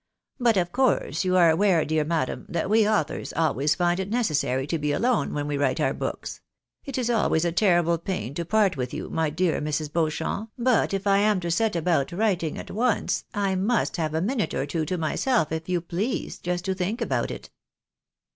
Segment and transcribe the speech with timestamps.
[0.39, 4.65] "But of course, you are aware, dear madam, that we authors always find it necessary
[4.65, 6.41] to be alone when we write our books.
[6.83, 9.93] It is always a terrible pain ta part with you, my dear Mrs.
[9.93, 14.21] Beauchamp, but if I am to set about writing at once, J must have a
[14.21, 17.51] minute or two to myself if you please, just to think about it."